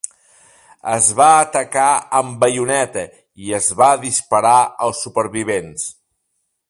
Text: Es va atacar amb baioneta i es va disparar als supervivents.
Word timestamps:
Es 0.93 1.09
va 1.19 1.27
atacar 1.41 1.89
amb 2.21 2.39
baioneta 2.45 3.03
i 3.49 3.53
es 3.59 3.69
va 3.83 3.91
disparar 4.07 4.57
als 4.87 5.05
supervivents. 5.09 5.87